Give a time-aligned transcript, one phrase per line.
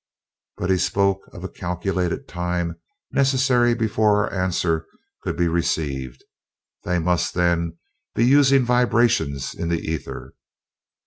[0.57, 2.77] "But he spoke of a calculated time
[3.11, 4.87] necessary before our answer
[5.21, 6.23] could be received.
[6.83, 7.77] They must, then,
[8.15, 10.33] be using vibrations in the ether."